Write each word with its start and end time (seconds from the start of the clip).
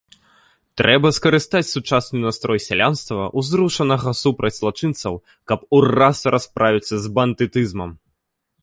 Трэба 0.79 1.09
скарыстаць 1.17 1.67
сучасны 1.75 2.17
настрой 2.23 2.59
сялянства, 2.69 3.27
узрушанага 3.43 4.17
супраць 4.23 4.55
злачынцаў, 4.61 5.13
каб 5.53 5.59
ураз 5.81 6.17
расправіцца 6.39 6.95
з 7.07 7.15
бандытызмам. 7.21 7.97